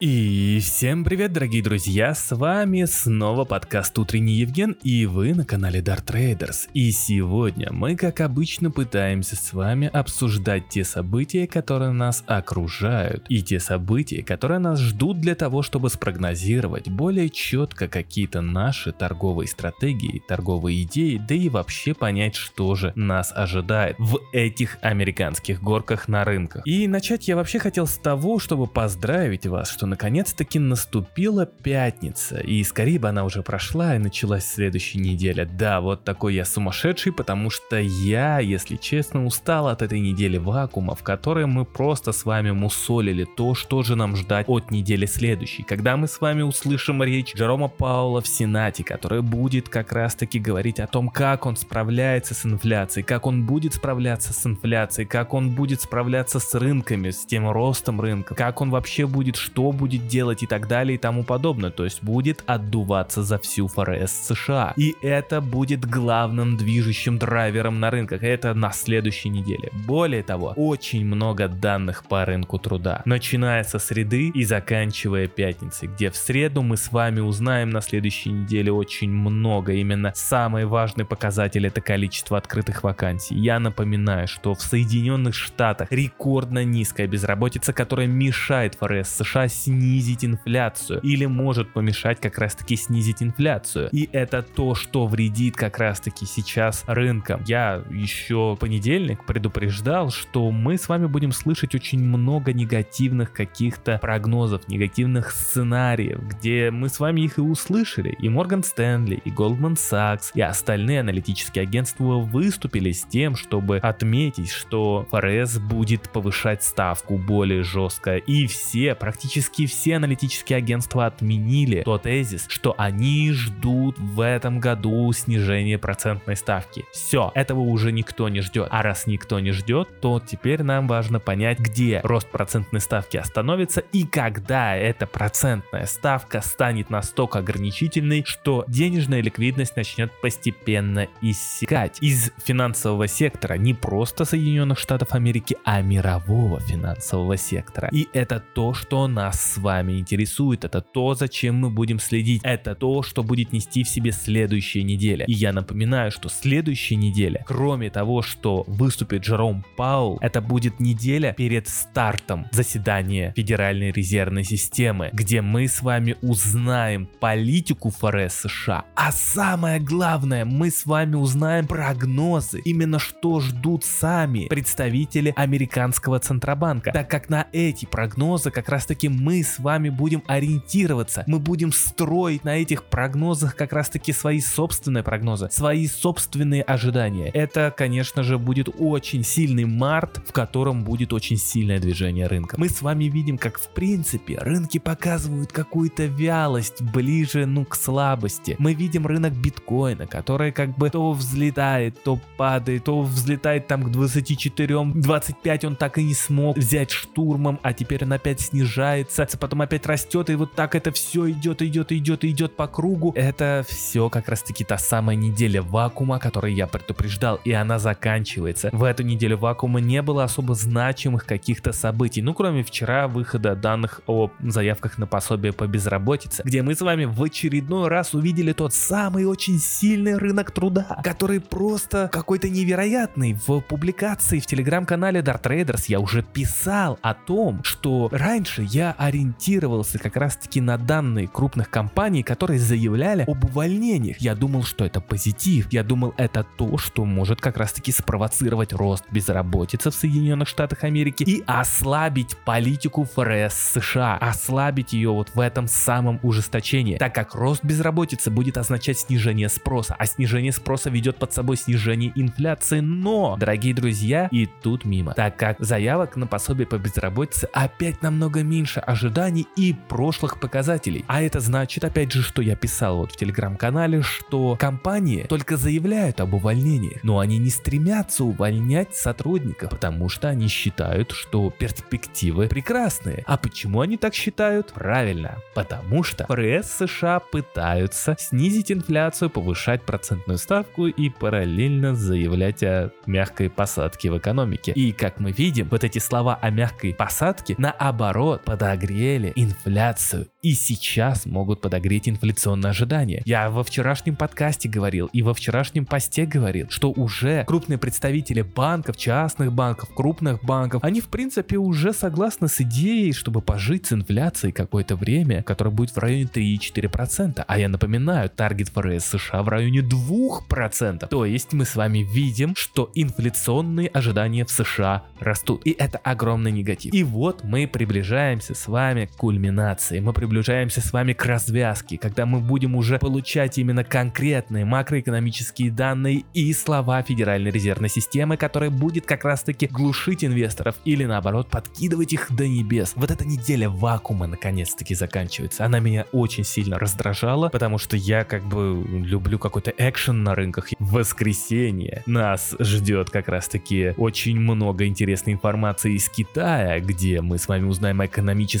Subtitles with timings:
[0.00, 5.78] И всем привет, дорогие друзья, с вами снова подкаст «Утренний Евген» и вы на канале
[5.78, 6.68] Dart Traders.
[6.74, 13.40] И сегодня мы, как обычно, пытаемся с вами обсуждать те события, которые нас окружают, и
[13.40, 20.20] те события, которые нас ждут для того, чтобы спрогнозировать более четко какие-то наши торговые стратегии,
[20.26, 26.24] торговые идеи, да и вообще понять, что же нас ожидает в этих американских горках на
[26.24, 26.66] рынках.
[26.66, 32.62] И начать я вообще хотел с того, чтобы поздравить вас, что наконец-таки наступила пятница, и
[32.64, 35.46] скорее бы она уже прошла и началась следующая неделя.
[35.46, 40.94] Да, вот такой я сумасшедший, потому что я, если честно, устал от этой недели вакуума,
[40.94, 45.62] в которой мы просто с вами мусолили то, что же нам ждать от недели следующей,
[45.62, 50.38] когда мы с вами услышим речь Джерома Паула в Сенате, которая будет как раз таки
[50.38, 55.34] говорить о том, как он справляется с инфляцией, как он будет справляться с инфляцией, как
[55.34, 60.06] он будет справляться с рынками, с тем ростом рынка, как он вообще будет, что будет
[60.06, 61.70] делать и так далее и тому подобное.
[61.70, 64.72] То есть будет отдуваться за всю ФРС США.
[64.76, 68.22] И это будет главным движущим драйвером на рынках.
[68.22, 69.70] Это на следующей неделе.
[69.86, 73.02] Более того, очень много данных по рынку труда.
[73.04, 78.30] Начиная со среды и заканчивая пятницей, где в среду мы с вами узнаем на следующей
[78.30, 79.72] неделе очень много.
[79.72, 83.34] Именно самый важный показатель это количество открытых вакансий.
[83.34, 91.00] Я напоминаю, что в Соединенных Штатах рекордно низкая безработица, которая мешает ФРС США снизить инфляцию
[91.00, 93.88] или может помешать как раз таки снизить инфляцию.
[93.92, 97.42] И это то, что вредит как раз таки сейчас рынкам.
[97.46, 104.68] Я еще понедельник предупреждал, что мы с вами будем слышать очень много негативных каких-то прогнозов,
[104.68, 108.16] негативных сценариев, где мы с вами их и услышали.
[108.18, 114.50] И Морган Стэнли, и Goldman Sachs, и остальные аналитические агентства выступили с тем, чтобы отметить,
[114.50, 118.16] что ФРС будет повышать ставку более жестко.
[118.16, 124.60] И все, практически практически все аналитические агентства отменили тот тезис, что они ждут в этом
[124.60, 126.84] году снижения процентной ставки.
[126.92, 128.68] Все, этого уже никто не ждет.
[128.70, 133.80] А раз никто не ждет, то теперь нам важно понять, где рост процентной ставки остановится
[133.92, 142.32] и когда эта процентная ставка станет настолько ограничительной, что денежная ликвидность начнет постепенно иссякать из
[142.44, 147.88] финансового сектора не просто Соединенных Штатов Америки, а мирового финансового сектора.
[147.92, 152.74] И это то, что нас с вами интересует, это то, зачем мы будем следить, это
[152.74, 155.26] то, что будет нести в себе следующая неделя.
[155.26, 161.34] И я напоминаю, что следующая неделя, кроме того, что выступит Джером Паул, это будет неделя
[161.36, 169.12] перед стартом заседания Федеральной резервной системы, где мы с вами узнаем политику ФРС США, а
[169.12, 177.10] самое главное, мы с вами узнаем прогнозы, именно что ждут сами представители американского Центробанка, так
[177.10, 181.72] как на эти прогнозы как раз таки мы мы с вами будем ориентироваться, мы будем
[181.72, 187.30] строить на этих прогнозах как раз таки свои собственные прогнозы, свои собственные ожидания.
[187.30, 192.54] Это, конечно же, будет очень сильный март, в котором будет очень сильное движение рынка.
[192.60, 198.54] Мы с вами видим, как в принципе рынки показывают какую-то вялость ближе, ну, к слабости.
[198.60, 203.90] Мы видим рынок биткоина, который как бы то взлетает, то падает, то взлетает там к
[203.90, 209.38] 24, 25 он так и не смог взять штурмом, а теперь он опять снижается снижается,
[209.38, 213.12] потом опять растет, и вот так это все идет, идет, идет, идет по кругу.
[213.16, 218.70] Это все как раз таки та самая неделя вакуума, которой я предупреждал, и она заканчивается.
[218.72, 224.00] В эту неделю вакуума не было особо значимых каких-то событий, ну кроме вчера выхода данных
[224.06, 228.74] о заявках на пособие по безработице, где мы с вами в очередной раз увидели тот
[228.74, 233.36] самый очень сильный рынок труда, который просто какой-то невероятный.
[233.46, 239.98] В публикации в телеграм-канале Dart Traders я уже писал о том, что раньше я ориентировался
[239.98, 244.18] как раз таки на данные крупных компаний, которые заявляли об увольнениях.
[244.18, 245.72] Я думал, что это позитив.
[245.72, 250.82] Я думал, это то, что может как раз таки спровоцировать рост безработицы в Соединенных Штатах
[250.84, 257.34] Америки и ослабить политику ФРС США, ослабить ее вот в этом самом ужесточении, так как
[257.34, 262.80] рост безработицы будет означать снижение спроса, а снижение спроса ведет под собой снижение инфляции.
[262.80, 268.42] Но, дорогие друзья, и тут мимо, так как заявок на пособие по безработице опять намного
[268.42, 271.04] меньше, а ожиданий и прошлых показателей.
[271.08, 276.20] А это значит, опять же, что я писал вот в телеграм-канале, что компании только заявляют
[276.20, 283.24] об увольнениях, но они не стремятся увольнять сотрудников, потому что они считают, что перспективы прекрасные.
[283.26, 284.72] А почему они так считают?
[284.72, 292.92] Правильно, потому что ФРС США пытаются снизить инфляцию, повышать процентную ставку и параллельно заявлять о
[293.06, 294.70] мягкой посадке в экономике.
[294.72, 300.52] И как мы видим, вот эти слова о мягкой посадке наоборот подогревают подогрели инфляцию и
[300.52, 303.22] сейчас могут подогреть инфляционные ожидания.
[303.24, 308.98] Я во вчерашнем подкасте говорил и во вчерашнем посте говорил, что уже крупные представители банков,
[308.98, 314.52] частных банков, крупных банков, они в принципе уже согласны с идеей, чтобы пожить с инфляцией
[314.52, 317.42] какое-то время, которое будет в районе 3-4%.
[317.46, 321.08] А я напоминаю, таргет ФРС США в районе 2%.
[321.08, 325.62] То есть мы с вами видим, что инфляционные ожидания в США растут.
[325.64, 326.92] И это огромный негатив.
[326.92, 330.00] И вот мы приближаемся с вами к кульминации.
[330.00, 336.24] Мы приближаемся с вами к развязке, когда мы будем уже получать именно конкретные макроэкономические данные
[336.34, 342.12] и слова Федеральной резервной системы, которая будет как раз таки глушить инвесторов или наоборот подкидывать
[342.12, 342.94] их до небес.
[342.96, 345.64] Вот эта неделя вакуума наконец-таки заканчивается.
[345.64, 350.70] Она меня очень сильно раздражала, потому что я как бы люблю какой-то экшен на рынках.
[350.80, 357.38] В воскресенье нас ждет как раз таки очень много интересной информации из Китая, где мы
[357.38, 358.08] с вами узнаем о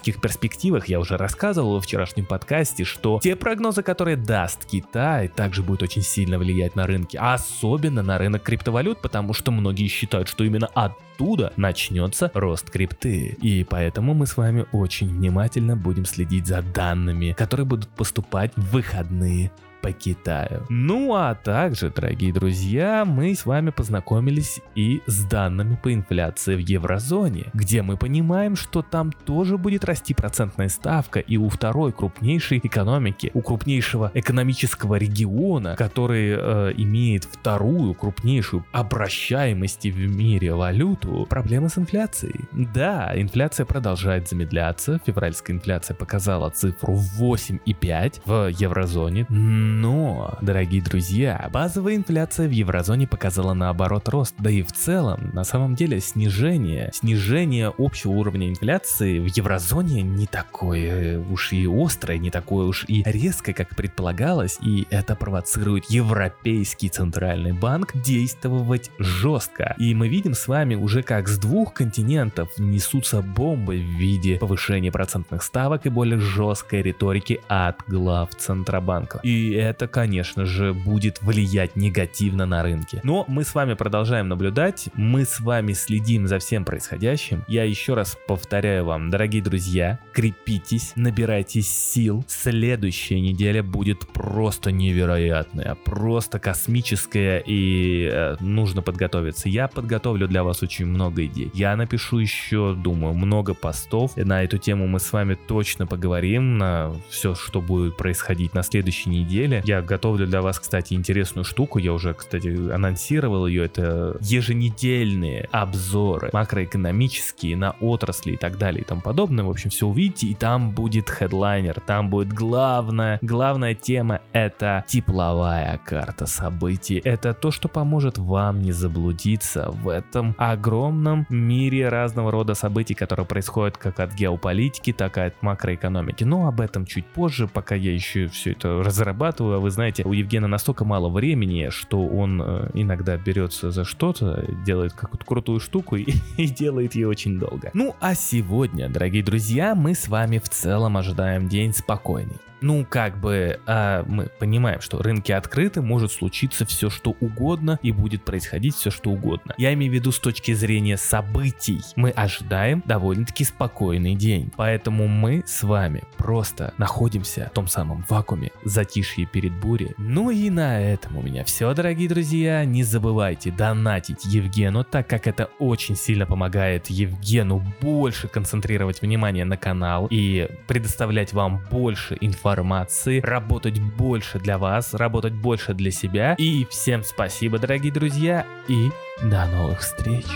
[0.00, 0.88] экономических перспективах.
[0.88, 6.02] Я уже рассказывал во вчерашнем подкасте, что те прогнозы, которые даст Китай, также будут очень
[6.02, 11.52] сильно влиять на рынки, особенно на рынок криптовалют, потому что многие считают, что именно оттуда
[11.56, 13.36] начнется рост крипты.
[13.42, 18.72] И поэтому мы с вами очень внимательно будем следить за данными, которые будут поступать в
[18.72, 19.50] выходные
[19.80, 20.64] по Китаю.
[20.68, 26.58] Ну а также, дорогие друзья, мы с вами познакомились и с данными по инфляции в
[26.58, 32.60] еврозоне, где мы понимаем, что там тоже будет расти процентная ставка и у второй крупнейшей
[32.62, 41.68] экономики, у крупнейшего экономического региона, который э, имеет вторую крупнейшую обращаемость в мире валюту, проблемы
[41.68, 42.46] с инфляцией.
[42.52, 49.26] Да, инфляция продолжает замедляться, февральская инфляция показала цифру 8,5 в еврозоне,
[49.70, 55.44] но, дорогие друзья, базовая инфляция в еврозоне показала наоборот рост, да и в целом, на
[55.44, 62.30] самом деле, снижение, снижение общего уровня инфляции в еврозоне не такое уж и острое, не
[62.30, 69.76] такое уж и резкое, как предполагалось, и это провоцирует Европейский Центральный Банк действовать жестко.
[69.78, 74.90] И мы видим с вами уже как с двух континентов несутся бомбы в виде повышения
[74.90, 79.20] процентных ставок и более жесткой риторики от глав Центробанка.
[79.22, 83.00] И это, конечно же, будет влиять негативно на рынки.
[83.02, 87.44] Но мы с вами продолжаем наблюдать, мы с вами следим за всем происходящим.
[87.46, 92.24] Я еще раз повторяю вам, дорогие друзья, крепитесь, набирайтесь сил.
[92.26, 99.48] Следующая неделя будет просто невероятная, просто космическая и э, нужно подготовиться.
[99.48, 101.50] Я подготовлю для вас очень много идей.
[101.54, 104.16] Я напишу еще, думаю, много постов.
[104.16, 109.10] На эту тему мы с вами точно поговорим, на все, что будет происходить на следующей
[109.10, 109.62] неделе неделе.
[109.66, 111.78] Я готовлю для вас, кстати, интересную штуку.
[111.78, 113.66] Я уже, кстати, анонсировал ее.
[113.66, 119.44] Это еженедельные обзоры макроэкономические на отрасли и так далее и тому подобное.
[119.44, 120.28] В общем, все увидите.
[120.28, 121.80] И там будет хедлайнер.
[121.80, 124.20] Там будет главная, главная тема.
[124.32, 127.00] Это тепловая карта событий.
[127.04, 133.26] Это то, что поможет вам не заблудиться в этом огромном мире разного рода событий, которые
[133.26, 136.24] происходят как от геополитики, так и от макроэкономики.
[136.24, 140.02] Но об этом чуть позже, пока я еще все это разрабатываю зарабатываю, а вы знаете,
[140.04, 145.60] у Евгена настолько мало времени, что он э, иногда берется за что-то, делает какую-то крутую
[145.60, 146.06] штуку и,
[146.36, 147.70] и делает ее очень долго.
[147.74, 153.18] Ну а сегодня, дорогие друзья, мы с вами в целом ожидаем день спокойный ну, как
[153.18, 158.74] бы, а мы понимаем, что рынки открыты, может случиться все, что угодно, и будет происходить
[158.74, 159.54] все, что угодно.
[159.56, 161.80] Я имею в виду с точки зрения событий.
[161.96, 164.52] Мы ожидаем довольно-таки спокойный день.
[164.56, 169.94] Поэтому мы с вами просто находимся в том самом вакууме, затишье перед бурей.
[169.98, 172.64] Ну и на этом у меня все, дорогие друзья.
[172.64, 179.56] Не забывайте донатить Евгену, так как это очень сильно помогает Евгену больше концентрировать внимание на
[179.56, 186.34] канал и предоставлять вам больше информации информации, работать больше для вас, работать больше для себя.
[186.38, 188.90] И всем спасибо, дорогие друзья, и
[189.22, 190.26] до новых встреч!